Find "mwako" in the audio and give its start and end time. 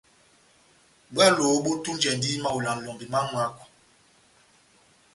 3.29-3.63